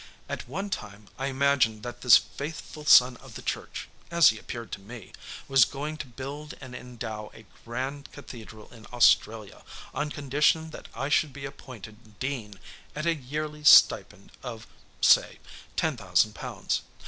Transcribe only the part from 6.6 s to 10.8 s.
endow a grand cathedral in Australia on condition